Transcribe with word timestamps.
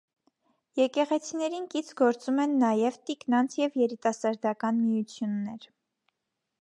Եկեղեցիներին 0.79 1.67
կից 1.73 1.91
գործում 1.99 2.41
են 2.45 2.57
նաև 2.63 2.97
տիկնանց 3.11 3.59
և 3.65 3.77
երիտասարդական 3.83 4.81
միություններ։ 4.89 5.69